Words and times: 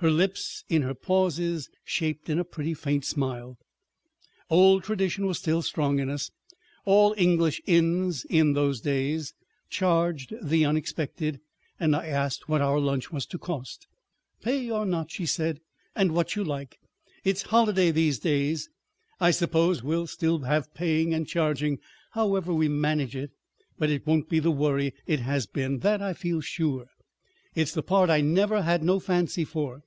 Her 0.00 0.10
lips 0.10 0.64
in 0.68 0.82
her 0.82 0.92
pauses 0.92 1.70
shaped 1.82 2.28
in 2.28 2.38
a 2.38 2.44
pretty 2.44 2.74
faint 2.74 3.06
smile. 3.06 3.56
Old 4.50 4.84
tradition 4.84 5.24
was 5.24 5.38
strong 5.66 5.98
in 5.98 6.10
us; 6.10 6.30
all 6.84 7.14
English 7.16 7.62
inns 7.64 8.26
in 8.26 8.52
those 8.52 8.82
days 8.82 9.32
charged 9.70 10.34
the 10.42 10.62
unexpected, 10.66 11.40
and 11.80 11.96
I 11.96 12.06
asked 12.08 12.50
what 12.50 12.60
our 12.60 12.78
lunch 12.78 13.10
was 13.12 13.24
to 13.24 13.38
cost. 13.38 13.86
"Pay 14.42 14.70
or 14.70 14.84
not," 14.84 15.10
she 15.10 15.24
said, 15.24 15.60
"and 15.96 16.12
what 16.12 16.36
you 16.36 16.44
like. 16.44 16.80
It's 17.24 17.40
holiday 17.40 17.90
these 17.90 18.18
days. 18.18 18.68
I 19.20 19.30
suppose 19.30 19.82
we'll 19.82 20.06
still 20.06 20.40
have 20.40 20.74
paying 20.74 21.14
and 21.14 21.26
charging, 21.26 21.78
however 22.10 22.52
we 22.52 22.68
manage 22.68 23.16
it, 23.16 23.30
but 23.78 23.88
it 23.88 24.06
won't 24.06 24.28
be 24.28 24.38
the 24.38 24.50
worry 24.50 24.92
it 25.06 25.20
has 25.20 25.46
been—that 25.46 26.02
I 26.02 26.12
feel 26.12 26.42
sure. 26.42 26.88
It's 27.54 27.72
the 27.72 27.82
part 27.82 28.10
I 28.10 28.20
never 28.20 28.60
had 28.60 28.82
no 28.82 29.00
fancy 29.00 29.46
for. 29.46 29.82